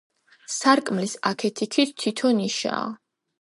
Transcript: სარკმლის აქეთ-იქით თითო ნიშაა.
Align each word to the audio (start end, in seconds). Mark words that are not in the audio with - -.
სარკმლის 0.53 1.13
აქეთ-იქით 1.31 1.93
თითო 2.05 2.33
ნიშაა. 2.41 2.83